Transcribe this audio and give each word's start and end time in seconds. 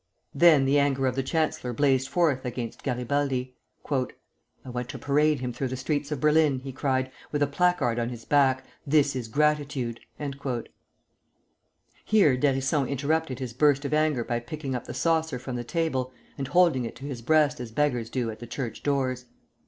Then 0.33 0.65
the 0.65 0.79
anger 0.79 1.05
of 1.05 1.13
the 1.13 1.21
chancellor 1.21 1.73
blazed 1.73 2.07
forth 2.09 2.43
against 2.43 2.81
Garibaldi. 2.81 3.53
"I 3.87 4.07
want 4.65 4.89
to 4.89 4.97
parade 4.97 5.41
him 5.41 5.53
through 5.53 5.67
the 5.67 5.77
streets 5.77 6.11
of 6.11 6.19
Berlin," 6.21 6.57
he 6.61 6.71
cried, 6.71 7.11
"with 7.31 7.43
a 7.43 7.45
placard 7.45 7.99
on 7.99 8.09
his 8.09 8.25
back: 8.25 8.65
'This 8.87 9.15
is 9.15 9.27
Gratitude!'" 9.27 9.99
Here 12.03 12.35
d'Hérisson 12.35 12.89
interrupted 12.89 13.37
his 13.37 13.53
burst 13.53 13.85
of 13.85 13.93
anger 13.93 14.23
by 14.23 14.39
picking 14.39 14.73
up 14.73 14.85
the 14.85 14.95
saucer 14.95 15.37
from 15.37 15.55
the 15.55 15.63
table 15.63 16.11
and 16.35 16.47
holding 16.47 16.83
it 16.83 16.95
to 16.95 17.05
his 17.05 17.21
breast 17.21 17.59
as 17.59 17.69
beggars 17.71 18.09
do 18.09 18.31
at 18.31 18.39
the 18.39 18.47
church 18.47 18.81
doors. 18.81 19.25